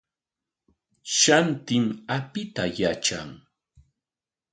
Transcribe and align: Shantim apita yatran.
Shantim 1.17 1.85
apita 2.15 2.63
yatran. 2.77 3.29